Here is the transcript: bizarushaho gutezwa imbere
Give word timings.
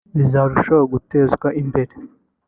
bizarushaho 0.17 0.83
gutezwa 0.93 1.47
imbere 1.61 1.93